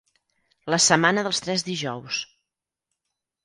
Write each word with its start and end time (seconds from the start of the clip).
La 0.75 0.79
setmana 0.85 1.25
dels 1.29 1.43
tres 1.49 1.67
dijous. 1.69 2.25